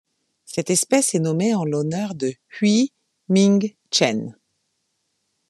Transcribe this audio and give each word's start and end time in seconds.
Cette 0.45 0.71
espèce 0.71 1.13
est 1.13 1.19
nommée 1.19 1.53
en 1.53 1.63
l'honneur 1.63 2.15
de 2.15 2.33
Hui-ming 2.59 3.75
Chen. 3.91 4.35